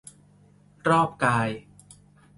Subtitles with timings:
[0.89, 1.49] รอบกาย